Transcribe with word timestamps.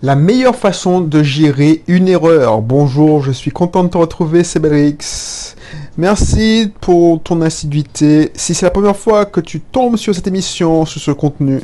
La 0.00 0.14
meilleure 0.14 0.54
façon 0.54 1.00
de 1.00 1.24
gérer 1.24 1.82
une 1.88 2.06
erreur. 2.06 2.62
Bonjour, 2.62 3.20
je 3.20 3.32
suis 3.32 3.50
content 3.50 3.82
de 3.82 3.88
te 3.88 3.98
retrouver, 3.98 4.42
Belrix. 4.60 5.56
Merci 5.96 6.70
pour 6.80 7.20
ton 7.20 7.40
assiduité. 7.42 8.30
Si 8.34 8.54
c'est 8.54 8.64
la 8.64 8.70
première 8.70 8.96
fois 8.96 9.24
que 9.24 9.40
tu 9.40 9.58
tombes 9.58 9.96
sur 9.96 10.14
cette 10.14 10.28
émission, 10.28 10.86
sur 10.86 11.00
ce 11.00 11.10
contenu, 11.10 11.58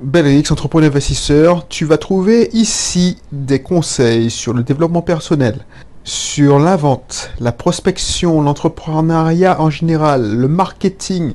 Belrix, 0.00 0.44
entrepreneur 0.50 0.88
investisseur, 0.88 1.68
tu 1.68 1.84
vas 1.84 1.98
trouver 1.98 2.48
ici 2.54 3.18
des 3.30 3.60
conseils 3.60 4.30
sur 4.30 4.54
le 4.54 4.62
développement 4.62 5.02
personnel, 5.02 5.58
sur 6.02 6.60
la 6.60 6.76
vente, 6.76 7.30
la 7.40 7.52
prospection, 7.52 8.40
l'entrepreneuriat 8.40 9.60
en 9.60 9.68
général, 9.68 10.34
le 10.34 10.48
marketing, 10.48 11.34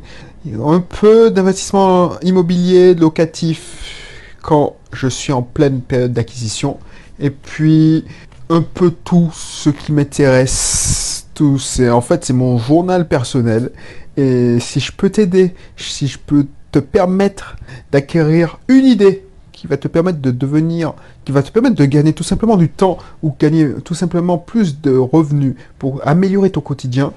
un 0.60 0.80
peu 0.80 1.30
d'investissement 1.30 2.14
immobilier 2.24 2.96
locatif 2.96 4.02
quand 4.42 4.76
je 4.96 5.08
suis 5.08 5.34
en 5.34 5.42
pleine 5.42 5.82
période 5.82 6.14
d'acquisition. 6.14 6.78
Et 7.20 7.30
puis, 7.30 8.06
un 8.50 8.62
peu 8.62 8.92
tout 8.92 9.32
ce 9.34 9.70
qui 9.70 9.92
m'intéresse. 9.92 11.28
Tout, 11.34 11.60
c'est, 11.60 11.90
en 11.90 12.02
fait, 12.02 12.26
c'est 12.26 12.34
mon 12.34 12.58
journal 12.58 13.08
personnel. 13.08 13.72
Et 14.18 14.60
si 14.60 14.80
je 14.80 14.92
peux 14.92 15.10
t'aider, 15.10 15.54
si 15.76 16.08
je 16.08 16.18
peux 16.18 16.48
te 16.72 16.80
permettre 16.80 17.58
d'acquérir 17.92 18.60
une 18.68 18.86
idée 18.86 19.26
qui 19.52 19.68
va 19.68 19.78
te 19.78 19.88
permettre 19.88 20.20
de 20.20 20.32
devenir, 20.32 20.94
qui 21.24 21.32
va 21.32 21.42
te 21.42 21.52
permettre 21.52 21.76
de 21.76 21.86
gagner 21.86 22.14
tout 22.14 22.24
simplement 22.24 22.58
du 22.58 22.70
temps 22.70 22.98
ou 23.24 23.36
gagner 23.38 23.74
tout 23.84 23.96
simplement 23.96 24.38
plus 24.38 24.82
de 24.82 24.96
revenus 24.96 25.56
pour 25.80 26.06
améliorer 26.08 26.50
ton 26.50 26.62
quotidien, 26.62 27.14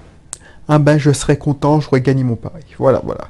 ah 0.68 0.78
ben 0.78 0.98
je 0.98 1.12
serais 1.12 1.36
content, 1.36 1.80
j'aurais 1.80 2.00
gagné 2.00 2.24
mon 2.24 2.36
pari. 2.36 2.64
Voilà, 2.78 3.00
voilà. 3.04 3.28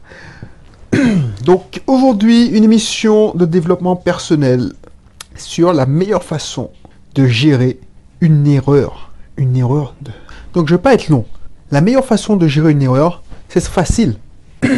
Donc 1.45 1.83
aujourd'hui, 1.87 2.47
une 2.47 2.65
émission 2.65 3.33
de 3.34 3.45
développement 3.45 3.97
personnel 3.97 4.73
sur 5.37 5.73
la 5.73 5.87
meilleure 5.87 6.24
façon 6.24 6.70
de 7.14 7.27
gérer 7.27 7.80
une 8.20 8.47
erreur. 8.47 9.12
Une 9.37 9.56
erreur 9.56 9.95
de... 10.00 10.11
Donc 10.55 10.69
je 10.69 10.75
vais 10.75 10.83
pas 10.83 10.95
être 10.95 11.08
long. 11.08 11.25
La 11.70 11.80
meilleure 11.80 12.05
façon 12.05 12.36
de 12.36 12.48
gérer 12.48 12.72
une 12.72 12.83
erreur, 12.83 13.22
c'est 13.48 13.67
facile. 13.67 14.17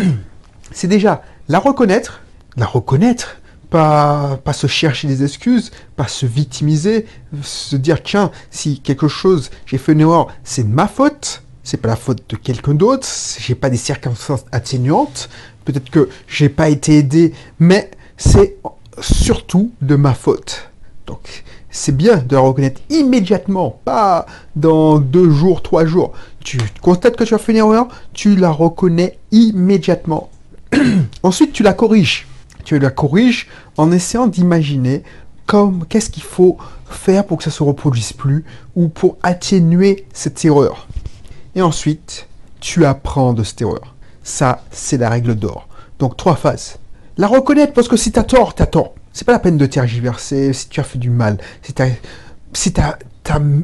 c'est 0.73 0.89
déjà 0.89 1.23
la 1.49 1.59
reconnaître, 1.59 2.21
la 2.57 2.67
reconnaître, 2.67 3.41
pas, 3.71 4.39
pas 4.45 4.53
se 4.53 4.67
chercher 4.67 5.09
des 5.09 5.23
excuses, 5.23 5.71
pas 5.97 6.09
se 6.09 6.27
victimiser, 6.27 7.07
se 7.43 7.77
dire 7.77 8.03
tiens, 8.03 8.31
si 8.51 8.81
quelque 8.81 9.09
chose, 9.09 9.51
j'ai 9.67 9.79
fait 9.79 9.93
une 9.93 10.01
erreur, 10.01 10.29
c'est 10.45 10.65
de 10.65 10.75
ma 10.75 10.89
faute, 10.89 11.43
c'est 11.63 11.77
pas 11.77 11.89
la 11.89 11.97
faute 11.97 12.23
de 12.29 12.37
quelqu'un 12.37 12.75
d'autre, 12.75 13.07
j'ai 13.39 13.55
pas 13.55 13.71
des 13.71 13.77
circonstances 13.77 14.45
atténuantes, 14.53 15.29
peut-être 15.65 15.91
que 15.91 16.09
j'ai 16.27 16.49
pas 16.49 16.69
été 16.69 16.99
aidé, 16.99 17.33
mais 17.59 17.91
c'est 18.17 18.57
surtout 19.01 19.73
de 19.81 19.97
ma 19.97 20.15
faute. 20.15 20.71
Donc, 21.07 21.45
c'est 21.71 21.97
bien 21.97 22.17
de 22.17 22.35
la 22.35 22.41
reconnaître 22.41 22.81
immédiatement, 22.91 23.81
pas 23.85 24.27
dans 24.57 24.99
deux 24.99 25.31
jours, 25.31 25.63
trois 25.63 25.87
jours. 25.87 26.13
Tu 26.41 26.59
constates 26.83 27.17
que 27.17 27.25
tu 27.25 27.35
as 27.35 27.39
fait 27.39 27.53
une 27.53 27.59
erreur, 27.59 27.89
tu 28.13 28.37
la 28.37 28.51
reconnais 28.51 29.19
immédiatement. 29.31 30.31
Ensuite, 31.23 31.53
tu 31.53 31.63
la 31.63 31.73
corriges. 31.73 32.27
Tu 32.65 32.79
la 32.79 32.91
corriges 32.91 33.49
en 33.77 33.93
essayant 33.93 34.27
d'imaginer 34.27 35.03
comme 35.47 35.85
qu'est-ce 35.89 36.11
qu'il 36.11 36.23
faut 36.23 36.59
faire 36.89 37.25
pour 37.25 37.39
que 37.39 37.45
ça 37.45 37.51
se 37.51 37.63
reproduise 37.63 38.13
plus 38.13 38.45
ou 38.77 38.89
pour 38.89 39.17
atténuer 39.23 40.07
cette 40.13 40.45
erreur. 40.45 40.87
Et 41.55 41.63
ensuite, 41.63 42.29
tu 42.61 42.85
apprends 42.85 43.33
de 43.33 43.43
cette 43.43 43.61
erreur. 43.63 43.95
Ça, 44.23 44.65
c'est 44.71 44.99
la 44.99 45.09
règle 45.09 45.35
d'or. 45.35 45.69
Donc, 45.99 46.17
trois 46.17 46.37
phases. 46.37 46.79
La 47.17 47.27
reconnaître, 47.27 47.73
parce 47.73 47.89
que 47.89 47.97
si 47.97 48.13
tu 48.13 48.19
as 48.19 48.25
tort, 48.25 48.55
tu 48.55 48.63
as 48.63 48.67
tort. 48.67 48.95
C'est 49.13 49.25
pas 49.25 49.33
la 49.33 49.41
peine 49.41 49.57
de 49.57 49.67
tergiverser 49.67 50.53
si 50.53 50.69
tu 50.69 50.81
as 50.81 50.85
fait 50.85 50.99
du 50.99 51.11
mal, 51.11 51.39
si 51.63 51.73
tu 51.73 51.83
as, 51.83 51.89
si 52.53 52.73
as, 52.79 52.99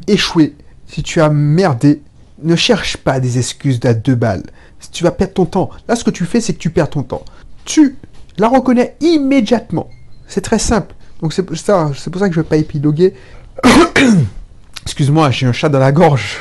échoué, 0.07 0.55
si 0.87 1.03
tu 1.03 1.21
as 1.21 1.29
merdé. 1.29 2.01
Ne 2.43 2.55
cherche 2.55 2.97
pas 2.97 3.19
des 3.19 3.39
excuses 3.39 3.79
à 3.85 3.93
deux 3.93 4.15
balles. 4.15 4.43
Si 4.79 4.91
tu 4.91 5.03
vas 5.03 5.11
perdre 5.11 5.33
ton 5.33 5.45
temps. 5.45 5.69
Là, 5.87 5.95
ce 5.95 6.03
que 6.03 6.11
tu 6.11 6.25
fais, 6.25 6.41
c'est 6.41 6.53
que 6.53 6.59
tu 6.59 6.69
perds 6.69 6.89
ton 6.89 7.03
temps. 7.03 7.25
Tu 7.65 7.95
la 8.37 8.47
reconnais 8.47 8.95
immédiatement. 8.99 9.89
C'est 10.27 10.41
très 10.41 10.59
simple. 10.59 10.93
Donc, 11.21 11.33
c'est 11.33 11.41
pour 11.41 11.57
ça, 11.57 11.85
pour 12.11 12.19
ça 12.19 12.27
que 12.27 12.35
je 12.35 12.39
ne 12.39 12.43
vais 12.43 12.49
pas 12.49 12.57
épiloguer. 12.57 13.15
Excuse-moi, 14.83 15.31
j'ai 15.31 15.47
un 15.47 15.53
chat 15.53 15.69
dans 15.69 15.79
la 15.79 15.91
gorge. 15.91 16.37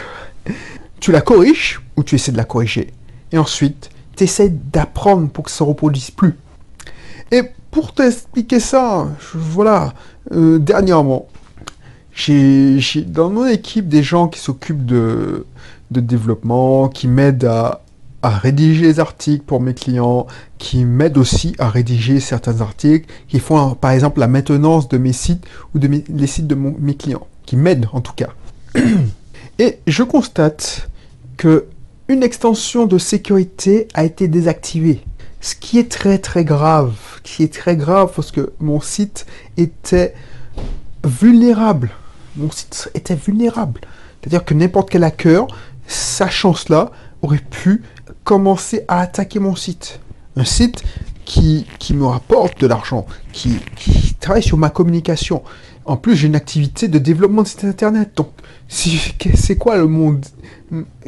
Tu 1.00 1.12
la 1.12 1.20
corriges 1.20 1.80
ou 1.96 2.02
tu 2.02 2.14
essaies 2.14 2.32
de 2.32 2.36
la 2.36 2.44
corriger. 2.44 2.92
Et 3.32 3.38
ensuite, 3.38 3.90
tu 4.16 4.24
essaies 4.24 4.48
d'apprendre 4.48 5.28
pour 5.28 5.44
que 5.44 5.50
ça 5.50 5.64
ne 5.64 5.66
se 5.66 5.70
reproduise 5.70 6.10
plus. 6.10 6.36
Et 7.30 7.42
pour 7.70 7.92
t'expliquer 7.92 8.60
ça, 8.60 9.08
voilà, 9.34 9.92
euh, 10.32 10.58
dernièrement, 10.58 11.26
j'ai 12.12 12.80
dans 13.06 13.30
mon 13.30 13.46
équipe 13.46 13.88
des 13.88 14.02
gens 14.02 14.28
qui 14.28 14.40
s'occupent 14.40 14.86
de, 14.86 15.44
développement, 15.90 16.88
qui 16.88 17.08
m'aident 17.08 17.44
à, 17.44 17.82
rédiger 18.22 18.86
les 18.86 18.98
articles 18.98 19.44
pour 19.44 19.60
mes 19.60 19.74
clients, 19.74 20.26
qui 20.58 20.84
m'aident 20.84 21.18
aussi 21.18 21.54
à 21.58 21.68
rédiger 21.68 22.18
certains 22.18 22.60
articles, 22.60 23.06
qui 23.28 23.38
font 23.38 23.74
par 23.74 23.92
exemple 23.92 24.18
la 24.18 24.26
maintenance 24.26 24.88
de 24.88 24.98
mes 24.98 25.12
sites 25.12 25.44
ou 25.74 25.78
de 25.78 25.88
les 26.08 26.26
sites 26.26 26.48
de 26.48 26.56
mes 26.56 26.96
clients, 26.96 27.26
qui 27.44 27.56
m'aident 27.56 27.86
en 27.92 28.00
tout 28.00 28.14
cas. 28.14 28.30
Et 29.58 29.78
je 29.86 30.02
constate 30.02 30.88
que 31.36 31.66
une 32.08 32.22
extension 32.22 32.86
de 32.86 32.98
sécurité 32.98 33.88
a 33.94 34.04
été 34.04 34.28
désactivée. 34.28 35.02
Ce 35.40 35.54
qui 35.54 35.78
est 35.78 35.90
très 35.90 36.18
très 36.18 36.44
grave, 36.44 36.94
qui 37.22 37.42
est 37.42 37.52
très 37.52 37.76
grave 37.76 38.12
parce 38.14 38.30
que 38.30 38.52
mon 38.60 38.80
site 38.80 39.26
était 39.56 40.14
vulnérable. 41.04 41.90
Mon 42.36 42.50
site 42.50 42.90
était 42.94 43.14
vulnérable. 43.14 43.80
C'est-à-dire 44.20 44.44
que 44.44 44.54
n'importe 44.54 44.90
quel 44.90 45.04
hacker, 45.04 45.46
sachant 45.86 46.54
cela, 46.54 46.90
aurait 47.22 47.38
pu 47.38 47.82
commencer 48.24 48.84
à 48.88 49.00
attaquer 49.00 49.38
mon 49.38 49.56
site. 49.56 50.00
Un 50.36 50.44
site 50.44 50.82
qui, 51.24 51.66
qui 51.78 51.94
me 51.94 52.04
rapporte 52.04 52.60
de 52.60 52.66
l'argent, 52.66 53.06
qui, 53.32 53.58
qui 53.74 54.14
travaille 54.14 54.42
sur 54.42 54.58
ma 54.58 54.68
communication. 54.68 55.42
En 55.86 55.96
plus, 55.96 56.16
j'ai 56.16 56.26
une 56.26 56.34
activité 56.34 56.88
de 56.88 56.98
développement 56.98 57.42
de 57.42 57.48
site 57.48 57.64
internet. 57.64 58.10
Donc, 58.16 58.30
c'est 58.68 59.56
quoi 59.56 59.76
le 59.76 59.86
monde 59.86 60.24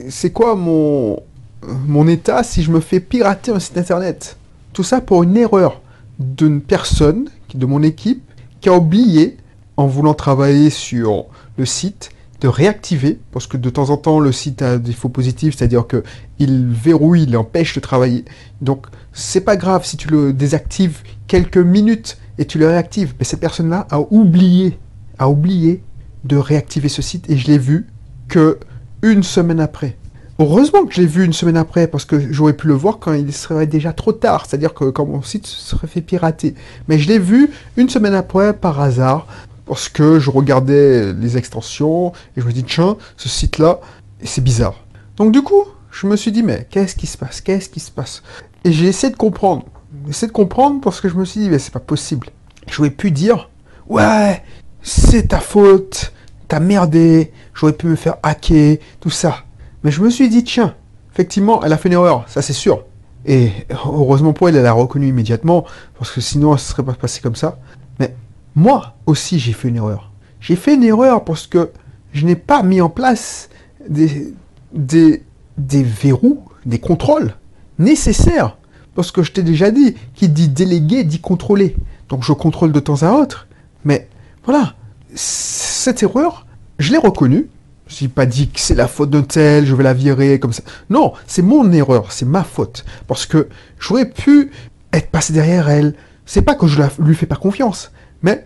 C'est 0.09 0.31
quoi 0.31 0.55
mon, 0.55 1.21
mon 1.63 2.07
état 2.07 2.45
si 2.45 2.63
je 2.63 2.71
me 2.71 2.79
fais 2.79 3.01
pirater 3.01 3.51
un 3.51 3.59
site 3.59 3.77
internet? 3.77 4.37
Tout 4.73 4.85
ça 4.85 5.01
pour 5.01 5.25
une 5.25 5.37
erreur 5.37 5.83
d'une 6.21 6.61
personne 6.61 7.29
de 7.55 7.67
mon 7.67 7.83
équipe 7.83 8.23
qui 8.61 8.69
a 8.69 8.75
oublié, 8.75 9.37
en 9.77 9.87
voulant 9.87 10.15
travailler 10.15 10.71
sur 10.71 11.27
le 11.57 11.67
site, 11.67 12.11
de 12.41 12.47
réactiver, 12.47 13.19
parce 13.33 13.49
que 13.49 13.57
de 13.57 13.69
temps 13.71 13.91
en 13.91 13.97
temps 13.97 14.21
le 14.21 14.31
site 14.31 14.63
a 14.63 14.79
des 14.79 14.93
faux 14.93 15.09
positifs, 15.09 15.57
c'est-à-dire 15.57 15.89
que 15.89 16.05
il 16.39 16.69
verrouille, 16.69 17.25
il 17.25 17.37
empêche 17.37 17.75
de 17.75 17.81
travailler. 17.81 18.25
Donc 18.61 18.87
c'est 19.13 19.41
pas 19.41 19.57
grave 19.57 19.85
si 19.85 19.97
tu 19.97 20.09
le 20.09 20.33
désactives 20.33 21.01
quelques 21.27 21.59
minutes 21.59 22.17
et 22.39 22.47
tu 22.47 22.59
le 22.59 22.67
réactives. 22.67 23.15
Mais 23.19 23.25
cette 23.25 23.41
personne-là 23.41 23.87
a 23.91 24.01
oublié, 24.01 24.79
a 25.19 25.29
oublié 25.29 25.83
de 26.25 26.37
réactiver 26.37 26.89
ce 26.89 27.03
site 27.03 27.29
et 27.29 27.37
je 27.37 27.47
l'ai 27.47 27.59
vu 27.59 27.87
que 28.29 28.59
une 29.03 29.23
semaine 29.23 29.61
après. 29.61 29.97
Heureusement 30.41 30.85
que 30.87 30.95
je 30.95 31.01
l'ai 31.01 31.07
vu 31.07 31.25
une 31.25 31.33
semaine 31.33 31.57
après 31.57 31.89
parce 31.89 32.05
que 32.05 32.33
j'aurais 32.33 32.53
pu 32.53 32.69
le 32.69 32.75
voir 32.75 32.99
quand 33.01 33.13
il 33.13 33.33
serait 33.33 33.67
déjà 33.67 33.93
trop 33.93 34.13
tard, 34.13 34.47
c'est-à-dire 34.47 34.73
que 34.73 34.85
quand 34.91 35.05
mon 35.05 35.21
site 35.21 35.47
serait 35.47 35.89
fait 35.89 36.01
pirater. 36.01 36.55
Mais 36.87 36.99
je 36.99 37.09
l'ai 37.09 37.19
vu 37.19 37.51
une 37.77 37.89
semaine 37.89 38.15
après 38.15 38.53
par 38.53 38.81
hasard 38.81 39.27
parce 39.67 39.89
que 39.89 40.21
je 40.21 40.31
regardais 40.31 41.13
les 41.13 41.37
extensions 41.37 42.13
et 42.37 42.41
je 42.41 42.47
me 42.47 42.53
dis 42.53 42.63
tiens, 42.63 42.97
ce 43.17 43.29
site-là, 43.29 43.81
c'est 44.23 44.43
bizarre. 44.43 44.85
Donc 45.17 45.33
du 45.33 45.43
coup, 45.43 45.65
je 45.91 46.07
me 46.07 46.15
suis 46.15 46.31
dit 46.31 46.45
mais 46.45 46.69
qu'est-ce 46.71 46.95
qui 46.95 47.09
se 47.09 47.19
passe? 47.19 47.41
Qu'est-ce 47.41 47.69
qui 47.69 47.81
se 47.81 47.91
passe? 47.91 48.23
Et 48.65 48.73
j'ai 48.73 48.87
essayé 48.87 49.13
de 49.13 49.19
comprendre. 49.19 49.65
Essayé 50.09 50.29
de 50.29 50.33
comprendre 50.33 50.81
parce 50.81 51.01
que 51.01 51.09
je 51.09 51.15
me 51.15 51.25
suis 51.25 51.41
dit 51.41 51.51
mais 51.51 51.59
c'est 51.59 51.73
pas 51.73 51.81
possible. 51.81 52.29
J'aurais 52.67 52.91
pu 52.91 53.11
dire 53.11 53.49
ouais, 53.89 54.43
c'est 54.83 55.29
ta 55.29 55.41
faute, 55.41 56.13
t'as 56.49 56.61
merdé, 56.61 57.33
j'aurais 57.55 57.73
pu 57.73 57.87
me 57.87 57.97
faire 57.97 58.17
hacker, 58.23 58.79
tout 59.01 59.11
ça. 59.11 59.45
Mais 59.85 59.91
je 59.91 60.03
me 60.03 60.11
suis 60.11 60.29
dit, 60.29 60.45
tiens, 60.45 60.75
effectivement, 61.13 61.63
elle 61.63 61.73
a 61.73 61.77
fait 61.77 61.89
une 61.89 61.95
erreur, 61.95 62.25
ça 62.29 62.43
c'est 62.43 62.53
sûr. 62.53 62.85
Et 63.27 63.51
heureusement 63.71 64.33
pour 64.33 64.49
elle, 64.49 64.57
elle 64.57 64.67
a 64.67 64.73
reconnu 64.73 65.09
immédiatement, 65.09 65.65
parce 65.99 66.11
que 66.11 66.21
sinon, 66.21 66.49
elle 66.49 66.55
ne 66.55 66.59
serait 66.59 66.83
pas 66.83 66.95
passé 66.95 67.21
comme 67.21 67.37
ça. 67.37 67.59
Mais 67.99 68.15
moi 68.55 68.95
aussi, 69.07 69.39
j'ai 69.39 69.53
fait 69.53 69.69
une 69.69 69.77
erreur. 69.77 70.13
J'ai 70.41 70.57
fait 70.57 70.75
une 70.75 70.85
erreur 70.85 71.25
parce 71.25 71.47
que 71.47 71.71
je 72.13 72.25
n'ai 72.25 72.37
pas 72.37 72.63
mis 72.63 72.81
en 72.81 72.89
place 72.89 73.49
des, 73.89 74.35
des, 74.73 75.23
des 75.57 75.83
verrous, 75.83 76.45
des 76.65 76.79
contrôles 76.79 77.35
nécessaires. 77.79 78.57
Parce 78.99 79.13
que 79.13 79.23
je 79.23 79.31
t'ai 79.31 79.45
déjà 79.45 79.71
dit, 79.71 79.95
qui 80.13 80.29
dit 80.29 80.49
déléguer 80.49 81.05
dit 81.05 81.21
contrôler. 81.21 81.77
Donc 82.09 82.25
je 82.25 82.33
contrôle 82.33 82.73
de 82.73 82.81
temps 82.81 83.05
à 83.05 83.13
autre. 83.13 83.47
Mais 83.85 84.09
voilà, 84.45 84.75
cette 85.15 86.03
erreur, 86.03 86.47
je 86.81 86.91
l'ai 86.91 86.99
reconnue. 86.99 87.49
Je 87.87 88.03
n'ai 88.03 88.09
pas 88.09 88.27
dit 88.27 88.49
que 88.49 88.59
c'est 88.59 88.75
la 88.75 88.89
faute 88.89 89.11
d'un 89.11 89.23
tel, 89.23 89.67
je 89.67 89.75
vais 89.77 89.85
la 89.85 89.95
virer 89.95 90.41
comme 90.41 90.53
ça. 90.53 90.65
Non, 90.91 91.13
c'est 91.29 91.43
mon 91.43 91.71
erreur, 91.71 92.11
c'est 92.11 92.25
ma 92.25 92.43
faute. 92.43 92.85
Parce 93.07 93.25
que 93.25 93.49
j'aurais 93.79 94.11
pu 94.11 94.51
être 94.93 95.13
passé 95.13 95.33
derrière 95.33 95.69
elle. 95.69 95.95
C'est 96.27 96.43
pas 96.43 96.57
que 96.57 96.67
je 96.67 96.83
ne 96.83 97.07
lui 97.07 97.15
fais 97.15 97.27
pas 97.27 97.37
confiance, 97.37 97.93
mais 98.23 98.45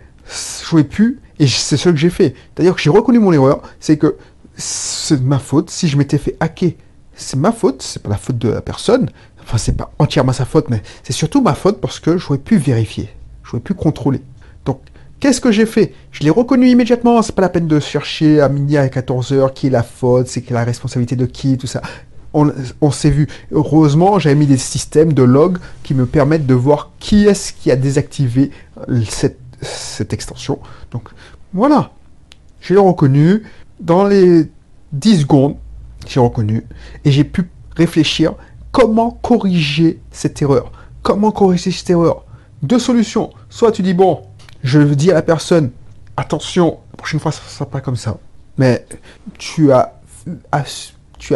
j'aurais 0.69 0.85
pu, 0.85 1.21
et 1.39 1.47
c'est 1.47 1.79
ce 1.79 1.89
que 1.89 1.97
j'ai 1.97 2.11
fait. 2.11 2.35
C'est-à-dire 2.55 2.75
que 2.75 2.81
j'ai 2.83 2.91
reconnu 2.91 3.21
mon 3.21 3.33
erreur, 3.33 3.63
c'est 3.81 3.97
que 3.97 4.19
c'est 4.55 5.23
ma 5.23 5.39
faute. 5.39 5.71
Si 5.71 5.89
je 5.89 5.97
m'étais 5.97 6.19
fait 6.19 6.37
hacker, 6.41 6.73
c'est 7.15 7.37
ma 7.37 7.53
faute, 7.53 7.83
c'est 7.83 8.03
pas 8.03 8.11
la 8.11 8.17
faute 8.17 8.39
de 8.39 8.49
la 8.51 8.61
personne. 8.61 9.09
Enfin, 9.45 9.59
c'est 9.59 9.77
pas 9.77 9.93
entièrement 9.99 10.33
sa 10.33 10.45
faute, 10.45 10.71
mais 10.71 10.83
c'est 11.03 11.13
surtout 11.13 11.43
ma 11.43 11.55
faute 11.55 11.81
parce 11.81 12.01
que 12.01 12.19
j'aurais 12.19 12.39
pu 12.39 12.57
vérifier, 12.57 13.09
j'aurais 13.45 13.63
pu 13.63 13.75
contrôler. 13.75 14.23
Donc, 14.65 14.81
qu'est-ce 15.21 15.41
que 15.41 15.53
j'ai 15.53 15.67
fait? 15.67 15.95
Je 16.11 16.23
l'ai 16.23 16.31
reconnu 16.31 16.69
immédiatement, 16.69 17.23
c'est 17.23 17.35
pas 17.35 17.43
la 17.43 17.49
peine 17.49 17.67
de 17.67 17.81
chercher 17.81 18.41
à 18.41 18.49
midi 18.49 18.77
à 18.77 18.87
14h 18.87 19.53
qui 19.53 19.67
est 19.67 19.71
la 19.71 19.83
faute, 19.83 20.29
c'est 20.29 20.49
la 20.51 20.65
responsabilité 20.65 21.17
de 21.17 21.27
qui, 21.27 21.59
tout 21.59 21.67
ça. 21.67 21.83
On, 22.35 22.91
s'est 22.91 23.11
vu. 23.11 23.29
Heureusement, 23.51 24.19
j'avais 24.19 24.35
mis 24.35 24.47
des 24.47 24.57
systèmes 24.57 25.13
de 25.13 25.23
log 25.23 25.59
qui 25.83 25.93
me 25.93 26.07
permettent 26.07 26.47
de 26.47 26.55
voir 26.55 26.91
qui 26.99 27.27
est-ce 27.27 27.53
qui 27.53 27.71
a 27.71 27.77
désactivé 27.77 28.51
cette, 29.07 29.39
cette 29.61 30.15
extension. 30.15 30.59
Donc, 30.93 31.11
voilà. 31.53 31.91
J'ai 32.63 32.79
reconnu. 32.79 33.43
Dans 33.81 34.07
les 34.07 34.49
10 34.93 35.23
secondes, 35.23 35.57
j'ai 36.07 36.21
reconnu. 36.21 36.65
Et 37.05 37.11
j'ai 37.11 37.25
pu 37.25 37.51
réfléchir 37.77 38.35
comment 38.73 39.11
corriger 39.23 40.01
cette 40.11 40.43
erreur? 40.43 40.73
Comment 41.03 41.31
corriger 41.31 41.71
cette 41.71 41.91
erreur? 41.91 42.25
Deux 42.63 42.79
solutions. 42.79 43.31
Soit 43.49 43.73
tu 43.73 43.83
dis, 43.83 43.95
bon, 43.95 44.23
je 44.65 44.81
dis 44.81 45.11
à 45.11 45.15
la 45.15 45.23
personne, 45.23 45.71
attention, 46.17 46.79
la 46.93 46.97
prochaine 46.97 47.21
fois, 47.21 47.33
ça 47.33 47.43
ne 47.45 47.51
sera 47.51 47.67
pas 47.67 47.81
comme 47.81 47.97
ça. 47.97 48.17
Mais 48.59 48.87
tu 49.39 49.73
as, 49.73 49.93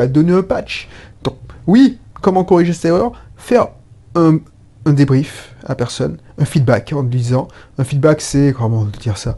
donné 0.09 0.33
un 0.33 0.43
patch. 0.43 0.89
Donc, 1.23 1.37
oui, 1.67 1.99
comment 2.21 2.45
corriger 2.45 2.73
cette 2.73 2.87
erreur? 2.87 3.13
Faire 3.37 3.69
un, 4.15 4.39
débrief 4.87 5.55
à 5.65 5.75
personne, 5.75 6.19
un 6.39 6.45
feedback 6.45 6.93
en 6.93 7.03
disant, 7.03 7.49
un 7.79 7.85
feedback 7.85 8.21
c'est, 8.21 8.55
comment 8.57 8.85
dire 8.85 9.19
ça? 9.19 9.37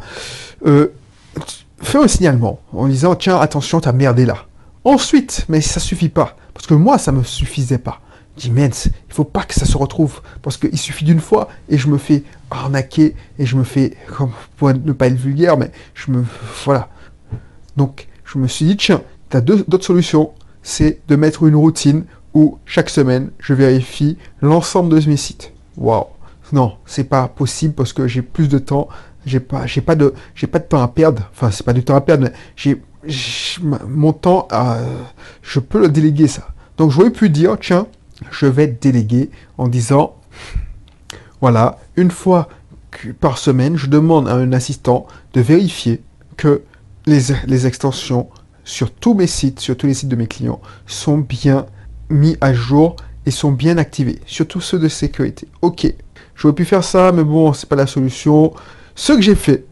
Euh, 0.67 0.93
Faire 1.81 2.03
un 2.03 2.09
signalement 2.09 2.61
en 2.73 2.89
disant, 2.89 3.15
tiens, 3.15 3.39
attention, 3.39 3.81
t'as 3.81 3.93
merdé 3.93 4.27
là. 4.27 4.47
Ensuite, 4.85 5.45
mais 5.49 5.61
ça 5.61 5.81
suffit 5.81 6.09
pas. 6.09 6.37
Parce 6.59 6.67
que 6.67 6.75
moi, 6.75 6.99
ça 6.99 7.13
me 7.13 7.23
suffisait 7.23 7.79
pas. 7.79 8.01
Je 8.37 8.43
dis, 8.43 8.51
mince, 8.51 8.87
il 8.87 9.15
faut 9.15 9.23
pas 9.23 9.45
que 9.45 9.55
ça 9.55 9.65
se 9.65 9.77
retrouve. 9.77 10.21
Parce 10.43 10.57
qu'il 10.57 10.77
suffit 10.77 11.05
d'une 11.05 11.21
fois 11.21 11.49
et 11.69 11.79
je 11.79 11.87
me 11.87 11.99
fais 11.99 12.25
arnaquer 12.51 13.15
et 13.39 13.47
je 13.47 13.55
me 13.55 13.63
fais, 13.63 13.97
pour 14.57 14.75
ne 14.75 14.93
pas 14.93 15.07
être 15.07 15.15
vulgaire, 15.15 15.57
mais 15.57 15.71
je 15.95 16.11
me, 16.11 16.25
voilà. 16.65 16.89
Donc, 17.77 18.09
je 18.25 18.39
me 18.39 18.49
suis 18.49 18.65
dit, 18.65 18.77
tiens, 18.77 19.03
tu 19.31 19.37
as 19.37 19.41
d'autres 19.41 19.85
solutions. 19.85 20.33
C'est 20.65 20.99
de 21.07 21.15
mettre 21.15 21.45
une 21.45 21.55
routine 21.55 22.07
où 22.35 22.59
chaque 22.67 22.91
semaine, 22.91 23.31
je 23.39 23.55
vérifie 23.55 24.19
l'ensemble 24.43 25.01
de 25.01 25.09
mes 25.09 25.17
sites. 25.17 25.53
Waouh. 25.77 26.07
Non, 26.51 26.75
c'est 26.87 27.05
pas 27.05 27.29
possible 27.29 27.75
parce 27.75 27.93
que 27.93 28.09
j'ai 28.09 28.23
plus 28.23 28.49
de 28.49 28.59
temps. 28.59 28.89
J'ai 29.27 29.39
pas, 29.39 29.67
pas 29.87 29.95
de, 29.95 30.13
j'ai 30.35 30.49
pas 30.49 30.59
de 30.59 30.65
temps 30.65 30.83
à 30.83 30.89
perdre. 30.89 31.23
Enfin, 31.31 31.53
c'est 31.53 31.65
pas 31.65 31.73
du 31.73 31.85
temps 31.85 31.95
à 31.95 32.01
perdre, 32.01 32.25
mais 32.25 32.33
j'ai 32.57 32.83
mon 33.85 34.13
temps, 34.13 34.49
je 35.43 35.61
peux 35.61 35.81
le 35.81 35.89
déléguer 35.89 36.29
ça. 36.29 36.49
Donc 36.77 36.91
j'aurais 36.91 37.11
pu 37.11 37.31
dire, 37.31 37.57
tiens, 37.61 37.87
je 38.31 38.47
vais 38.47 38.67
déléguer 38.67 39.31
en 39.57 39.69
disant, 39.69 40.17
voilà, 41.41 41.79
une 41.97 42.11
fois 42.11 42.49
par 43.21 43.39
semaine, 43.39 43.77
je 43.77 43.87
demande 43.87 44.29
à 44.29 44.35
un 44.35 44.53
assistant 44.53 45.07
de 45.35 45.41
vérifier 45.41 46.03
que 46.37 46.63
les, 47.07 47.67
extensions 47.67 48.29
sur 48.65 48.91
tous 48.91 49.15
mes 49.15 49.27
sites, 49.27 49.61
sur 49.61 49.77
tous 49.77 49.87
les 49.87 49.95
sites 49.95 50.09
de 50.09 50.17
mes 50.17 50.27
clients, 50.27 50.61
sont 50.87 51.19
bien 51.19 51.67
mis 52.11 52.37
à 52.41 52.53
jour 52.53 52.97
et 53.27 53.31
sont 53.31 53.53
bien 53.53 53.79
activés, 53.79 54.21
surtout 54.27 54.61
ceux 54.61 54.79
de 54.79 54.89
sécurité. 54.89 55.49
Ok, 55.63 55.93
j'aurais 56.35 56.55
pu 56.55 56.65
faire 56.65 56.85
ça, 56.85 57.13
mais 57.13 57.25
bon, 57.25 57.53
c'est 57.53 57.69
pas 57.69 57.77
la 57.77 57.87
solution. 57.87 58.53
Ce 58.95 59.13
que 59.13 59.21
j'ai 59.21 59.35
fait, 59.35 59.65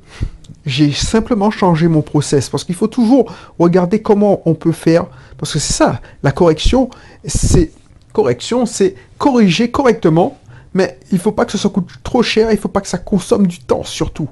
j'ai 0.64 0.92
simplement 0.92 1.50
changé 1.50 1.88
mon 1.88 2.02
process 2.02 2.48
parce 2.48 2.64
qu'il 2.64 2.74
faut 2.74 2.86
toujours 2.86 3.32
regarder 3.58 4.02
comment 4.02 4.42
on 4.44 4.54
peut 4.54 4.72
faire 4.72 5.06
parce 5.38 5.52
que 5.52 5.58
c'est 5.58 5.72
ça 5.72 6.00
la 6.22 6.32
correction 6.32 6.90
c'est 7.24 7.72
correction 8.12 8.66
c'est 8.66 8.94
corriger 9.18 9.70
correctement 9.70 10.38
mais 10.76 10.98
il 11.10 11.18
faut 11.18 11.32
pas 11.32 11.46
que 11.46 11.56
ça 11.56 11.68
coûte 11.68 11.88
trop 12.02 12.22
cher 12.22 12.52
il 12.52 12.58
faut 12.58 12.68
pas 12.68 12.80
que 12.80 12.88
ça 12.88 12.98
consomme 12.98 13.46
du 13.46 13.58
temps 13.60 13.82
surtout. 13.82 14.28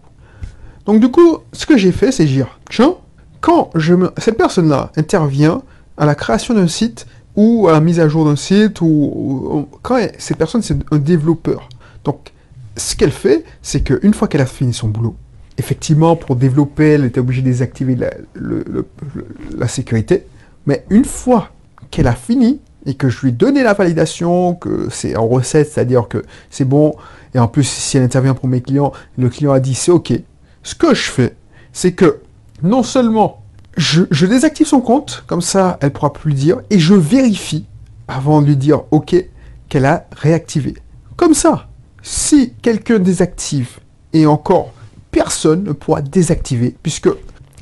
Donc 0.85 1.01
du 1.01 1.11
coup 1.11 1.39
ce 1.53 1.65
que 1.65 1.77
j'ai 1.77 1.93
fait 1.93 2.13
c'est 2.13 2.27
dire 2.27 2.59
tiens 2.71 2.97
quand 3.41 3.71
cette 4.19 4.37
personne 4.37 4.69
là 4.69 4.91
intervient 4.97 5.63
à 5.97 6.07
la 6.07 6.15
création 6.15 6.55
d'un 6.55 6.69
site 6.69 7.07
ou 7.37 7.67
à 7.69 7.73
la 7.73 7.81
mise 7.81 7.99
à 7.99 8.09
jour 8.09 8.25
d'un 8.25 8.37
site 8.37 8.81
ou, 8.81 9.69
quand 9.83 9.99
cette 10.19 10.37
personne 10.37 10.63
c'est 10.63 10.77
un 10.93 10.99
développeur. 10.99 11.69
Donc 12.05 12.33
ce 12.77 12.95
qu'elle 12.95 13.11
fait 13.11 13.45
c'est 13.63 13.83
qu'une 13.83 14.13
fois 14.13 14.29
qu'elle 14.29 14.43
a 14.43 14.47
fini 14.47 14.75
son 14.75 14.89
boulot 14.89 15.17
effectivement, 15.59 16.17
pour 16.17 16.37
développer, 16.37 16.93
elle 16.93 17.05
était 17.05 17.21
obligée 17.21 17.43
de 17.43 17.47
désactiver 17.47 17.97
la, 18.37 19.69
sécurité. 19.69 20.27
Mais 20.67 20.85
une 20.91 21.05
fois 21.05 21.51
qu'elle 21.91 22.07
a 22.07 22.15
fini 22.15 22.61
et 22.87 22.95
que 22.95 23.09
je 23.09 23.21
lui 23.23 23.29
ai 23.29 23.33
donné 23.33 23.63
la 23.63 23.73
validation, 23.73 24.55
que 24.55 24.89
c'est 24.91 25.17
en 25.17 25.27
recette, 25.27 25.71
c'est-à-dire 25.71 26.09
que 26.09 26.25
c'est 26.51 26.65
bon, 26.65 26.95
et 27.35 27.39
en 27.39 27.49
plus, 27.49 27.65
si 27.65 27.97
elle 27.97 28.03
intervient 28.03 28.35
pour 28.35 28.49
mes 28.49 28.61
clients, 28.61 28.93
le 29.17 29.29
client 29.29 29.53
a 29.53 29.61
dit 29.61 29.75
c'est 29.75 29.93
OK. 29.93 30.13
Ce 30.63 30.75
que 30.75 30.95
je 30.95 31.11
fais, 31.11 31.37
c'est 31.73 31.93
que 31.93 32.21
non 32.63 32.83
seulement 32.83 33.43
je, 33.77 34.03
je, 34.11 34.27
désactive 34.27 34.67
son 34.67 34.81
compte, 34.81 35.25
comme 35.27 35.41
ça, 35.41 35.79
elle 35.81 35.93
pourra 35.93 36.13
plus 36.13 36.33
dire, 36.33 36.61
et 36.71 36.79
je 36.79 36.95
vérifie 36.95 37.67
avant 38.07 38.41
de 38.41 38.47
lui 38.47 38.57
dire 38.57 38.83
OK 38.91 39.17
qu'elle 39.69 39.87
a 39.87 40.07
réactivé. 40.17 40.75
Comme 41.17 41.35
ça, 41.35 41.69
si 42.03 42.55
quelqu'un 42.63 42.99
désactive 42.99 43.79
et 44.13 44.27
encore 44.27 44.73
ne 45.49 45.73
pourra 45.73 46.03
désactiver, 46.03 46.75
puisque 46.83 47.09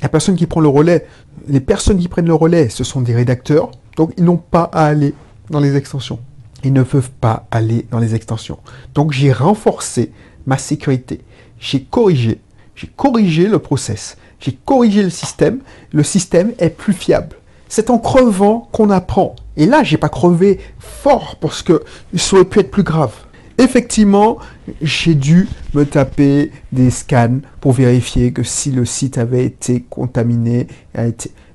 la 0.01 0.09
personne 0.09 0.35
qui 0.35 0.45
prend 0.45 0.61
le 0.61 0.67
relais, 0.67 1.05
les 1.47 1.59
personnes 1.59 1.97
qui 1.97 2.07
prennent 2.07 2.27
le 2.27 2.33
relais, 2.33 2.69
ce 2.69 2.83
sont 2.83 3.01
des 3.01 3.13
rédacteurs, 3.13 3.71
donc 3.95 4.13
ils 4.17 4.23
n'ont 4.23 4.37
pas 4.37 4.69
à 4.73 4.85
aller 4.85 5.13
dans 5.49 5.59
les 5.59 5.75
extensions. 5.75 6.19
Ils 6.63 6.73
ne 6.73 6.83
peuvent 6.83 7.11
pas 7.11 7.47
aller 7.51 7.85
dans 7.91 7.99
les 7.99 8.15
extensions. 8.15 8.59
Donc 8.93 9.11
j'ai 9.11 9.31
renforcé 9.31 10.11
ma 10.45 10.57
sécurité. 10.57 11.21
J'ai 11.59 11.83
corrigé. 11.83 12.39
J'ai 12.75 12.87
corrigé 12.87 13.47
le 13.47 13.59
process. 13.59 14.17
J'ai 14.39 14.57
corrigé 14.65 15.03
le 15.03 15.09
système. 15.09 15.59
Le 15.91 16.03
système 16.03 16.53
est 16.59 16.69
plus 16.69 16.93
fiable. 16.93 17.37
C'est 17.69 17.89
en 17.89 17.97
crevant 17.97 18.69
qu'on 18.71 18.89
apprend. 18.89 19.35
Et 19.57 19.65
là, 19.65 19.83
j'ai 19.83 19.97
pas 19.97 20.09
crevé 20.09 20.59
fort 20.79 21.37
parce 21.39 21.61
que 21.61 21.83
ça 22.15 22.35
aurait 22.35 22.45
pu 22.45 22.59
être 22.59 22.71
plus 22.71 22.83
grave. 22.83 23.13
Effectivement, 23.57 24.39
j'ai 24.81 25.15
dû 25.15 25.47
me 25.73 25.85
taper 25.85 26.51
des 26.71 26.89
scans 26.89 27.39
pour 27.61 27.73
vérifier 27.73 28.33
que 28.33 28.43
si 28.43 28.71
le 28.71 28.85
site 28.85 29.17
avait 29.17 29.45
été 29.45 29.85
contaminé. 29.89 30.67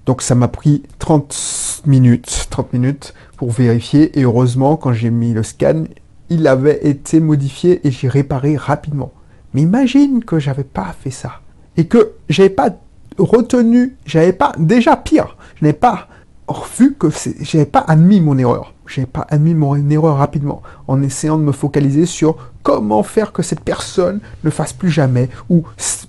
Donc 0.07 0.23
ça 0.23 0.35
m'a 0.35 0.49
pris 0.49 0.85
30 0.99 1.83
minutes, 1.87 2.47
30 2.51 2.73
minutes 2.73 3.15
pour 3.37 3.51
vérifier. 3.51 4.19
Et 4.19 4.23
heureusement, 4.23 4.77
quand 4.77 4.93
j'ai 4.93 5.11
mis 5.11 5.33
le 5.33 5.43
scan, 5.43 5.85
il 6.31 6.47
avait 6.47 6.87
été 6.87 7.21
modifié 7.21 7.87
et 7.87 7.91
j'ai 7.91 8.09
réparé 8.09 8.57
rapidement. 8.57 9.13
Mais 9.55 9.63
imagine 9.63 10.25
que 10.25 10.39
j'avais 10.39 10.65
pas 10.65 10.95
fait 10.99 11.11
ça. 11.11 11.41
Et 11.77 11.87
que 11.87 12.13
j'avais 12.29 12.51
pas 12.51 12.71
retenu, 13.19 13.97
j'avais 14.07 14.33
pas, 14.33 14.53
déjà 14.59 14.97
pire, 14.97 15.37
je 15.61 15.65
n'ai 15.65 15.73
pas 15.73 16.09
vu 16.79 16.95
que 16.95 17.09
j'avais 17.41 17.67
pas 17.67 17.85
admis 17.87 18.21
mon 18.21 18.39
erreur 18.39 18.73
j'ai 18.89 19.07
pas 19.07 19.27
admis 19.29 19.55
mon 19.55 19.77
erreur 19.91 20.17
rapidement 20.17 20.63
en 20.87 21.03
essayant 21.03 21.39
de 21.39 21.43
me 21.43 21.53
focaliser 21.53 22.07
sur 22.07 22.37
comment 22.63 23.03
faire 23.03 23.33
que 23.33 23.43
cette 23.43 23.61
personne 23.61 24.21
ne 24.45 24.51
fasse 24.51 24.73
plus 24.73 24.91
jamais 24.91 25.29
ou 25.49 25.65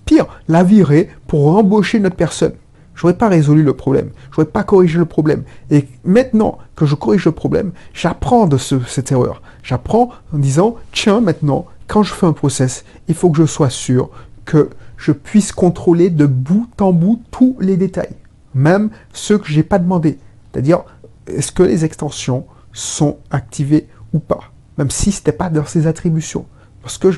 pire, 0.05 0.27
la 0.47 0.63
virer 0.63 1.09
pour 1.27 1.55
embaucher 1.55 1.99
notre 1.99 2.15
personne. 2.15 2.53
J'aurais 2.95 3.13
pas 3.13 3.29
résolu 3.29 3.63
le 3.63 3.73
problème, 3.73 4.09
j'aurais 4.31 4.47
pas 4.47 4.63
corrigé 4.63 4.97
le 4.97 5.05
problème. 5.05 5.43
Et 5.71 5.87
maintenant 6.03 6.57
que 6.75 6.85
je 6.85 6.95
corrige 6.95 7.25
le 7.25 7.31
problème, 7.31 7.71
j'apprends 7.93 8.45
de 8.45 8.57
cette 8.57 9.11
erreur. 9.11 9.41
J'apprends 9.63 10.09
en 10.33 10.37
disant 10.37 10.75
tiens 10.91 11.21
maintenant 11.21 11.65
quand 11.87 12.03
je 12.03 12.13
fais 12.13 12.25
un 12.25 12.33
process, 12.33 12.83
il 13.07 13.15
faut 13.15 13.29
que 13.29 13.37
je 13.37 13.45
sois 13.45 13.69
sûr 13.69 14.09
que 14.45 14.69
je 14.97 15.11
puisse 15.11 15.51
contrôler 15.51 16.09
de 16.09 16.25
bout 16.25 16.69
en 16.81 16.91
bout 16.91 17.21
tous 17.31 17.55
les 17.59 17.77
détails, 17.77 18.15
même 18.53 18.89
ceux 19.13 19.37
que 19.37 19.47
j'ai 19.47 19.63
pas 19.63 19.79
demandé. 19.79 20.17
C'est-à-dire 20.51 20.83
est-ce 21.27 21.51
que 21.51 21.63
les 21.63 21.85
extensions 21.85 22.45
sont 22.73 23.17
activés 23.31 23.87
ou 24.13 24.19
pas, 24.19 24.51
même 24.77 24.89
si 24.89 25.11
ce 25.11 25.19
n'était 25.19 25.31
pas 25.31 25.49
dans 25.49 25.65
ses 25.65 25.87
attributions. 25.87 26.45
Parce 26.81 26.97
que, 26.97 27.09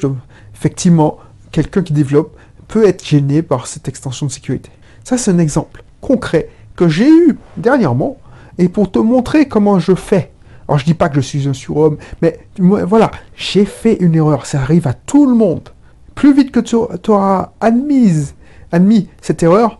effectivement, 0.53 1.17
quelqu'un 1.51 1.83
qui 1.83 1.93
développe 1.93 2.35
peut 2.67 2.87
être 2.87 3.05
gêné 3.05 3.41
par 3.41 3.67
cette 3.67 3.87
extension 3.87 4.25
de 4.25 4.31
sécurité. 4.31 4.69
Ça, 5.03 5.17
c'est 5.17 5.31
un 5.31 5.39
exemple 5.39 5.83
concret 5.99 6.49
que 6.75 6.87
j'ai 6.87 7.09
eu 7.09 7.37
dernièrement, 7.57 8.17
et 8.57 8.69
pour 8.69 8.91
te 8.91 8.99
montrer 8.99 9.47
comment 9.47 9.79
je 9.79 9.95
fais. 9.95 10.31
Alors, 10.67 10.79
je 10.79 10.85
dis 10.85 10.93
pas 10.93 11.09
que 11.09 11.15
je 11.15 11.21
suis 11.21 11.47
un 11.47 11.53
surhomme, 11.53 11.97
mais 12.21 12.39
voilà, 12.57 13.11
j'ai 13.35 13.65
fait 13.65 13.95
une 13.95 14.15
erreur. 14.15 14.45
Ça 14.45 14.61
arrive 14.61 14.87
à 14.87 14.93
tout 14.93 15.27
le 15.27 15.35
monde. 15.35 15.69
Plus 16.15 16.33
vite 16.33 16.51
que 16.51 16.59
tu, 16.59 16.75
auras 16.75 17.51
admis, 17.59 18.33
admis 18.71 19.09
cette 19.21 19.43
erreur, 19.43 19.79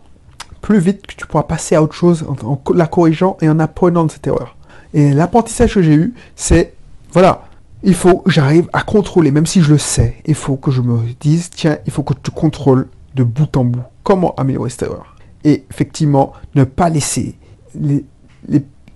plus 0.60 0.78
vite 0.78 1.06
que 1.06 1.14
tu 1.14 1.26
pourras 1.26 1.44
passer 1.44 1.74
à 1.74 1.82
autre 1.82 1.94
chose 1.94 2.26
en 2.44 2.60
la 2.74 2.86
corrigeant 2.86 3.36
et 3.40 3.48
en 3.48 3.58
apprenant 3.58 4.04
de 4.04 4.10
cette 4.10 4.26
erreur. 4.26 4.56
Et 4.94 5.12
l'apprentissage 5.12 5.74
que 5.74 5.82
j'ai 5.82 5.94
eu, 5.94 6.14
c'est, 6.36 6.74
voilà, 7.12 7.44
il 7.82 7.94
faut 7.94 8.18
que 8.18 8.30
j'arrive 8.30 8.68
à 8.72 8.82
contrôler, 8.82 9.30
même 9.30 9.46
si 9.46 9.62
je 9.62 9.72
le 9.72 9.78
sais, 9.78 10.16
il 10.26 10.34
faut 10.34 10.56
que 10.56 10.70
je 10.70 10.80
me 10.80 11.00
dise, 11.20 11.50
tiens, 11.50 11.78
il 11.86 11.92
faut 11.92 12.02
que 12.02 12.14
tu 12.14 12.30
contrôles 12.30 12.88
de 13.14 13.24
bout 13.24 13.56
en 13.56 13.64
bout 13.64 13.82
comment 14.02 14.34
améliorer 14.36 14.70
cette 14.70 14.82
erreur. 14.82 15.16
Et 15.44 15.64
effectivement, 15.70 16.32
ne 16.54 16.64
pas 16.64 16.88
laisser 16.88 17.36
les, 17.74 18.04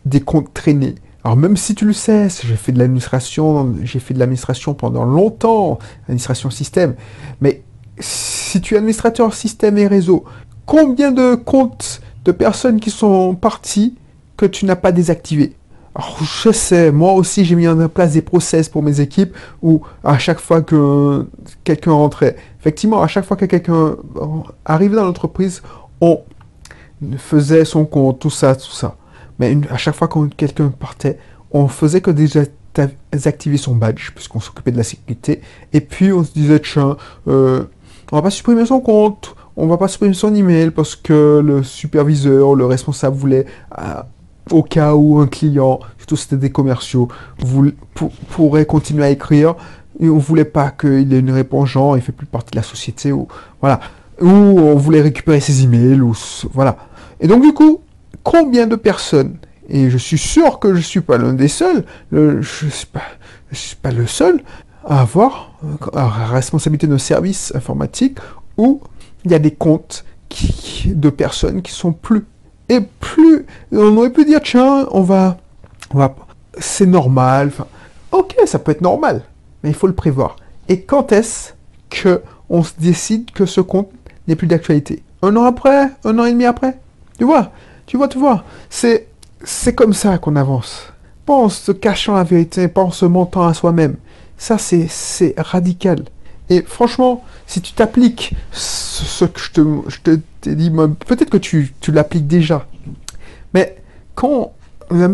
des 0.04 0.20
comptes 0.20 0.52
traîner. 0.54 0.94
Alors 1.24 1.36
même 1.36 1.56
si 1.56 1.74
tu 1.74 1.84
le 1.84 1.92
sais, 1.92 2.28
j'ai 2.44 2.56
fait 2.56 2.70
de 2.70 2.78
l'administration, 2.78 3.74
j'ai 3.82 3.98
fait 3.98 4.14
de 4.14 4.20
l'administration 4.20 4.74
pendant 4.74 5.04
longtemps, 5.04 5.78
administration 6.04 6.50
système, 6.50 6.94
mais 7.40 7.62
si 7.98 8.60
tu 8.60 8.74
es 8.74 8.78
administrateur 8.78 9.34
système 9.34 9.76
et 9.78 9.88
réseau, 9.88 10.24
combien 10.66 11.10
de 11.10 11.34
comptes 11.34 12.00
de 12.24 12.30
personnes 12.30 12.78
qui 12.78 12.90
sont 12.90 13.34
parties 13.34 13.96
que 14.36 14.46
tu 14.46 14.66
n'as 14.66 14.76
pas 14.76 14.92
désactivés? 14.92 15.56
Alors, 15.98 16.18
je 16.22 16.52
sais, 16.52 16.92
moi 16.92 17.14
aussi, 17.14 17.46
j'ai 17.46 17.54
mis 17.54 17.66
en 17.66 17.88
place 17.88 18.12
des 18.12 18.20
process 18.20 18.68
pour 18.68 18.82
mes 18.82 19.00
équipes 19.00 19.34
où 19.62 19.80
à 20.04 20.18
chaque 20.18 20.40
fois 20.40 20.60
que 20.60 21.26
quelqu'un 21.64 21.92
rentrait, 21.92 22.36
effectivement, 22.60 23.00
à 23.02 23.06
chaque 23.06 23.24
fois 23.24 23.38
que 23.38 23.46
quelqu'un 23.46 23.96
arrivait 24.66 24.94
dans 24.94 25.06
l'entreprise, 25.06 25.62
on 26.02 26.20
faisait 27.16 27.64
son 27.64 27.86
compte, 27.86 28.18
tout 28.18 28.28
ça, 28.28 28.54
tout 28.54 28.72
ça. 28.72 28.96
Mais 29.38 29.56
à 29.70 29.78
chaque 29.78 29.94
fois 29.94 30.06
que 30.06 30.18
quelqu'un 30.36 30.68
partait, 30.68 31.18
on 31.50 31.66
faisait 31.66 32.02
que 32.02 32.10
désactiver 32.10 33.56
son 33.56 33.74
badge, 33.74 34.10
puisqu'on 34.14 34.40
s'occupait 34.40 34.72
de 34.72 34.76
la 34.76 34.84
sécurité. 34.84 35.40
Et 35.72 35.80
puis, 35.80 36.12
on 36.12 36.24
se 36.24 36.32
disait, 36.32 36.60
tiens, 36.60 36.98
euh, 37.26 37.64
on 38.12 38.16
va 38.16 38.22
pas 38.22 38.30
supprimer 38.30 38.66
son 38.66 38.80
compte, 38.80 39.34
on 39.56 39.66
va 39.66 39.78
pas 39.78 39.88
supprimer 39.88 40.12
son 40.12 40.34
email 40.34 40.72
parce 40.72 40.94
que 40.94 41.40
le 41.42 41.62
superviseur, 41.62 42.54
le 42.54 42.66
responsable 42.66 43.16
voulait 43.16 43.46
euh, 43.78 44.02
au 44.50 44.62
cas 44.62 44.94
où 44.94 45.18
un 45.18 45.26
client, 45.26 45.80
surtout 45.98 46.16
c'était 46.16 46.36
des 46.36 46.50
commerciaux, 46.50 47.08
pourrait 48.30 48.66
continuer 48.66 49.04
à 49.04 49.10
écrire, 49.10 49.54
et 49.98 50.08
on 50.08 50.18
voulait 50.18 50.44
pas 50.44 50.70
qu'il 50.70 51.12
ait 51.12 51.18
une 51.18 51.30
réponse 51.30 51.70
genre, 51.70 51.96
il 51.96 52.02
fait 52.02 52.12
plus 52.12 52.26
partie 52.26 52.52
de 52.52 52.56
la 52.56 52.62
société, 52.62 53.12
ou 53.12 53.28
voilà, 53.60 53.80
ou 54.20 54.26
on 54.28 54.76
voulait 54.76 55.00
récupérer 55.00 55.40
ses 55.40 55.64
emails, 55.64 56.00
ou 56.00 56.14
voilà. 56.52 56.76
Et 57.20 57.26
donc 57.26 57.42
du 57.42 57.52
coup, 57.52 57.80
combien 58.22 58.66
de 58.66 58.76
personnes, 58.76 59.36
et 59.68 59.90
je 59.90 59.98
suis 59.98 60.18
sûr 60.18 60.58
que 60.58 60.74
je 60.74 60.80
suis 60.80 61.00
pas 61.00 61.18
l'un 61.18 61.32
des 61.32 61.48
seuls, 61.48 61.84
je 62.12 62.40
suis 62.42 62.70
suis 63.52 63.76
pas 63.76 63.90
le 63.90 64.06
seul 64.06 64.42
à 64.84 65.00
avoir 65.00 65.58
la 65.92 66.06
responsabilité 66.08 66.86
de 66.86 66.98
service 66.98 67.52
informatique 67.54 68.18
où 68.56 68.80
il 69.24 69.32
y 69.32 69.34
a 69.34 69.38
des 69.38 69.50
comptes 69.50 70.04
de 70.86 71.10
personnes 71.10 71.62
qui 71.62 71.72
sont 71.72 71.92
plus 71.92 72.24
et 72.68 72.80
plus, 72.80 73.46
on 73.72 73.96
aurait 73.96 74.10
pu 74.10 74.24
dire, 74.24 74.40
tiens, 74.42 74.86
on 74.90 75.02
va, 75.02 75.38
c'est 76.58 76.86
normal. 76.86 77.48
Enfin, 77.48 77.66
ok, 78.12 78.36
ça 78.46 78.58
peut 78.58 78.72
être 78.72 78.80
normal, 78.80 79.22
mais 79.62 79.70
il 79.70 79.74
faut 79.74 79.86
le 79.86 79.94
prévoir. 79.94 80.36
Et 80.68 80.82
quand 80.82 81.12
est-ce 81.12 81.52
que 81.90 82.22
on 82.48 82.62
se 82.62 82.72
décide 82.78 83.30
que 83.30 83.46
ce 83.46 83.60
compte 83.60 83.90
n'est 84.26 84.36
plus 84.36 84.46
d'actualité? 84.46 85.02
Un 85.22 85.36
an 85.36 85.44
après? 85.44 85.90
Un 86.04 86.18
an 86.18 86.24
et 86.24 86.32
demi 86.32 86.44
après? 86.44 86.78
Tu 87.18 87.24
vois? 87.24 87.50
Tu 87.86 87.96
vois, 87.96 88.08
tu 88.08 88.18
vois 88.18 88.44
C'est, 88.68 89.08
c'est 89.44 89.74
comme 89.74 89.92
ça 89.92 90.18
qu'on 90.18 90.36
avance. 90.36 90.92
Pas 91.24 91.34
en 91.34 91.48
se 91.48 91.72
cachant 91.72 92.14
la 92.14 92.24
vérité, 92.24 92.68
pas 92.68 92.82
en 92.82 92.90
se 92.90 93.04
mentant 93.04 93.46
à 93.46 93.54
soi-même. 93.54 93.96
Ça, 94.36 94.58
c'est, 94.58 94.86
c'est 94.88 95.34
radical. 95.38 96.04
Et 96.48 96.62
franchement, 96.62 97.24
si 97.46 97.60
tu 97.60 97.72
t'appliques 97.72 98.34
ce 98.52 99.24
que 99.24 99.40
je 99.40 99.50
te, 99.50 99.60
je 99.88 99.98
te 100.00 100.50
dit, 100.50 100.70
peut-être 101.06 101.30
que 101.30 101.36
tu, 101.36 101.74
tu 101.80 101.92
l'appliques 101.92 102.26
déjà, 102.26 102.66
mais 103.52 103.76
quand 104.14 104.52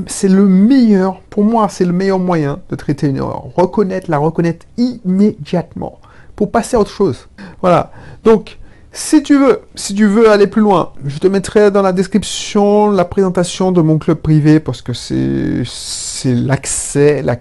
c'est 0.06 0.28
le 0.28 0.46
meilleur, 0.46 1.20
pour 1.30 1.44
moi, 1.44 1.68
c'est 1.68 1.84
le 1.84 1.92
meilleur 1.92 2.18
moyen 2.18 2.60
de 2.68 2.76
traiter 2.76 3.08
une 3.08 3.16
erreur. 3.16 3.44
Reconnaître, 3.56 4.10
la 4.10 4.18
reconnaître 4.18 4.66
immédiatement 4.76 5.98
pour 6.36 6.50
passer 6.50 6.76
à 6.76 6.80
autre 6.80 6.90
chose. 6.90 7.28
Voilà. 7.60 7.90
Donc, 8.24 8.58
si 8.92 9.22
tu 9.22 9.38
veux, 9.38 9.62
si 9.74 9.94
tu 9.94 10.06
veux 10.06 10.30
aller 10.30 10.46
plus 10.46 10.60
loin, 10.60 10.92
je 11.06 11.18
te 11.18 11.26
mettrai 11.26 11.70
dans 11.70 11.80
la 11.80 11.92
description 11.92 12.90
la 12.90 13.06
présentation 13.06 13.72
de 13.72 13.80
mon 13.80 13.98
club 13.98 14.18
privé 14.18 14.60
parce 14.60 14.82
que 14.82 14.92
c'est, 14.92 15.62
c'est 15.64 16.34
l'accès, 16.34 17.22
la, 17.22 17.36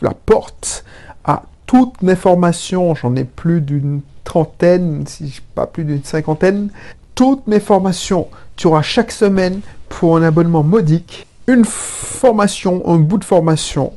la 0.00 0.12
porte 0.14 0.84
à 1.24 1.42
toutes 1.66 2.02
mes 2.02 2.16
formations. 2.16 2.94
J'en 2.94 3.16
ai 3.16 3.24
plus 3.24 3.60
d'une 3.60 4.00
trentaine, 4.24 5.06
si 5.06 5.40
pas 5.54 5.66
plus 5.66 5.84
d'une 5.84 6.04
cinquantaine, 6.04 6.70
toutes 7.14 7.46
mes 7.46 7.60
formations. 7.60 8.28
Tu 8.56 8.66
auras 8.66 8.82
chaque 8.82 9.12
semaine, 9.12 9.60
pour 9.88 10.16
un 10.16 10.22
abonnement 10.22 10.62
modique, 10.62 11.26
une 11.46 11.64
formation, 11.64 12.82
un 12.86 12.96
bout 12.96 13.18
de 13.18 13.24
formation, 13.24 13.92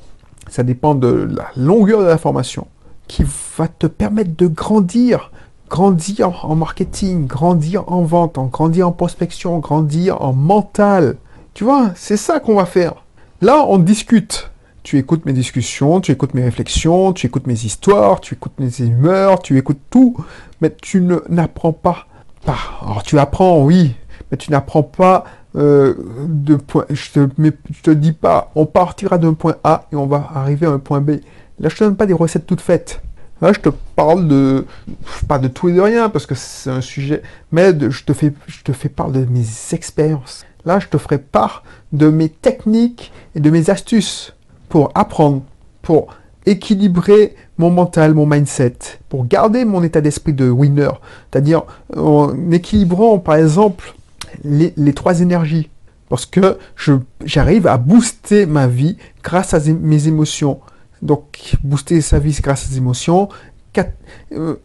ça 0.49 0.63
dépend 0.63 0.95
de 0.95 1.27
la 1.35 1.47
longueur 1.55 2.01
de 2.01 2.05
la 2.05 2.17
formation, 2.17 2.67
qui 3.07 3.23
va 3.57 3.67
te 3.67 3.87
permettre 3.87 4.35
de 4.35 4.47
grandir, 4.47 5.31
grandir 5.69 6.45
en 6.45 6.55
marketing, 6.55 7.25
grandir 7.25 7.83
en 7.91 8.03
vente, 8.03 8.37
grandir 8.51 8.87
en 8.87 8.91
prospection, 8.91 9.59
grandir 9.59 10.21
en 10.21 10.33
mental. 10.33 11.15
Tu 11.53 11.63
vois, 11.63 11.91
c'est 11.95 12.17
ça 12.17 12.39
qu'on 12.39 12.55
va 12.55 12.65
faire. 12.65 12.93
Là, 13.41 13.65
on 13.67 13.77
discute. 13.77 14.51
Tu 14.87 14.97
écoutes 14.97 15.25
mes 15.25 15.33
discussions, 15.33 15.99
tu 15.99 16.13
écoutes 16.13 16.33
mes 16.33 16.43
réflexions, 16.43 17.11
tu 17.11 17.27
écoutes 17.27 17.45
mes 17.45 17.65
histoires, 17.65 18.21
tu 18.21 18.35
écoutes 18.35 18.57
mes 18.57 18.79
humeurs, 18.79 19.41
tu 19.41 19.57
écoutes 19.57 19.81
tout, 19.89 20.15
mais 20.61 20.73
tu 20.81 21.01
n'apprends 21.27 21.73
pas 21.73 22.07
alors 22.81 23.03
tu 23.03 23.19
apprends, 23.19 23.65
oui, 23.65 23.97
mais 24.31 24.37
tu 24.37 24.49
n'apprends 24.49 24.83
pas 24.83 25.25
euh, 25.57 25.93
de 26.29 26.55
point. 26.55 26.85
Je 26.89 27.11
te, 27.11 27.49
te 27.83 27.91
dis 27.91 28.13
pas, 28.13 28.49
on 28.55 28.65
partira 28.65 29.17
d'un 29.17 29.33
point 29.33 29.57
A 29.65 29.87
et 29.91 29.97
on 29.97 30.05
va 30.05 30.31
arriver 30.33 30.65
à 30.65 30.69
un 30.69 30.79
point 30.79 31.01
B. 31.01 31.17
Là, 31.59 31.67
je 31.67 31.75
te 31.75 31.83
donne 31.83 31.97
pas 31.97 32.05
des 32.05 32.13
recettes 32.13 32.45
toutes 32.45 32.61
faites. 32.61 33.01
Là, 33.41 33.51
je 33.51 33.59
te 33.59 33.67
parle 33.97 34.29
de, 34.29 34.65
pas 35.27 35.37
de 35.37 35.49
tout 35.49 35.67
et 35.67 35.73
de 35.73 35.81
rien 35.81 36.07
parce 36.07 36.25
que 36.25 36.33
c'est 36.33 36.69
un 36.69 36.79
sujet, 36.79 37.23
mais 37.51 37.77
je 37.77 38.05
te 38.05 38.13
fais, 38.13 38.31
je 38.47 38.63
te 38.63 38.71
fais 38.71 38.87
part 38.87 39.11
de 39.11 39.25
mes 39.25 39.45
expériences. 39.73 40.45
Là, 40.63 40.79
je 40.79 40.87
te 40.87 40.97
ferai 40.97 41.17
part 41.17 41.63
de 41.91 42.09
mes 42.09 42.29
techniques 42.29 43.11
et 43.35 43.41
de 43.41 43.49
mes 43.49 43.69
astuces 43.69 44.33
pour 44.69 44.91
apprendre, 44.95 45.41
pour 45.81 46.07
équilibrer 46.45 47.35
mon 47.57 47.69
mental, 47.69 48.13
mon 48.13 48.25
mindset, 48.25 48.77
pour 49.09 49.25
garder 49.25 49.65
mon 49.65 49.83
état 49.83 50.01
d'esprit 50.01 50.33
de 50.33 50.49
winner. 50.49 50.89
C'est-à-dire 51.29 51.63
en 51.95 52.51
équilibrant 52.51 53.19
par 53.19 53.35
exemple 53.35 53.93
les, 54.43 54.93
trois 54.93 55.21
énergies. 55.21 55.69
Parce 56.09 56.25
que 56.25 56.57
j'arrive 57.25 57.67
à 57.67 57.77
booster 57.77 58.45
ma 58.45 58.67
vie 58.67 58.97
grâce 59.23 59.53
à 59.53 59.59
mes 59.59 60.07
émotions. 60.07 60.59
Donc 61.01 61.55
booster 61.63 61.99
sa 62.01 62.19
vie 62.19 62.37
grâce 62.41 62.63
à 62.63 62.67
ses 62.67 62.77
émotions, 62.77 63.27
euh, 64.31 64.55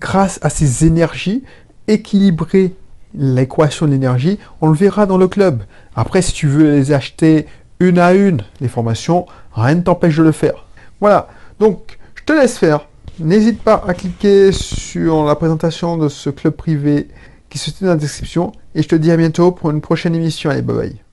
grâce 0.00 0.38
à 0.42 0.50
ces 0.50 0.86
énergies, 0.86 1.44
équilibrer 1.86 2.74
l'équation 3.14 3.86
de 3.86 3.92
l'énergie, 3.92 4.38
on 4.60 4.68
le 4.68 4.74
verra 4.74 5.06
dans 5.06 5.18
le 5.18 5.28
club. 5.28 5.62
Après, 5.94 6.22
si 6.22 6.32
tu 6.32 6.48
veux 6.48 6.72
les 6.72 6.92
acheter 6.92 7.46
une 7.80 7.98
à 7.98 8.14
une, 8.14 8.42
les 8.60 8.68
formations, 8.68 9.26
rien 9.52 9.76
ne 9.76 9.82
t'empêche 9.82 10.16
de 10.16 10.22
le 10.22 10.32
faire. 10.32 10.66
Voilà, 11.00 11.28
donc 11.58 11.98
je 12.14 12.24
te 12.24 12.32
laisse 12.32 12.58
faire. 12.58 12.86
N'hésite 13.18 13.62
pas 13.62 13.84
à 13.86 13.94
cliquer 13.94 14.50
sur 14.52 15.24
la 15.24 15.36
présentation 15.36 15.96
de 15.96 16.08
ce 16.08 16.30
club 16.30 16.54
privé 16.54 17.08
qui 17.48 17.58
se 17.58 17.70
tient 17.70 17.86
dans 17.86 17.94
la 17.94 18.00
description. 18.00 18.52
Et 18.74 18.82
je 18.82 18.88
te 18.88 18.96
dis 18.96 19.12
à 19.12 19.16
bientôt 19.16 19.52
pour 19.52 19.70
une 19.70 19.80
prochaine 19.80 20.14
émission. 20.14 20.50
Allez, 20.50 20.62
bye 20.62 20.76
bye. 20.76 21.03